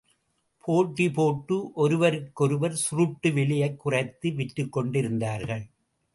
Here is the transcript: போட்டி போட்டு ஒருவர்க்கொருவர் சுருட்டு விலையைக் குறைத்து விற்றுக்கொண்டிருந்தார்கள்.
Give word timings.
போட்டி 0.57 1.11
போட்டு 1.11 1.71
ஒருவர்க்கொருவர் 1.73 2.75
சுருட்டு 2.75 3.29
விலையைக் 3.29 3.77
குறைத்து 3.77 4.29
விற்றுக்கொண்டிருந்தார்கள். 4.29 5.65